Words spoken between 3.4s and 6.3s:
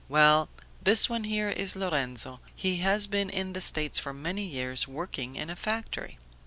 the States for many years, working in a factory."